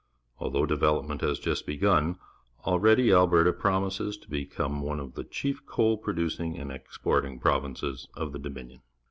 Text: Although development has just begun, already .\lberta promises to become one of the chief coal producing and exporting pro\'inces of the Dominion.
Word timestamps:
Although 0.39 0.65
development 0.65 1.21
has 1.21 1.37
just 1.37 1.67
begun, 1.67 2.17
already 2.65 3.09
.\lberta 3.11 3.55
promises 3.55 4.17
to 4.17 4.27
become 4.31 4.81
one 4.81 4.99
of 4.99 5.13
the 5.13 5.23
chief 5.23 5.63
coal 5.67 5.95
producing 5.95 6.57
and 6.57 6.71
exporting 6.71 7.37
pro\'inces 7.39 8.07
of 8.15 8.31
the 8.31 8.39
Dominion. 8.39 8.81